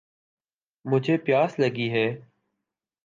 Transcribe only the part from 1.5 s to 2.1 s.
لگی ہے